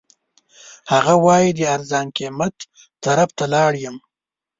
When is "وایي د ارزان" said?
1.25-2.07